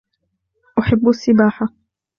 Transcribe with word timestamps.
أحب 0.79 1.09
السباحة. 1.09 1.67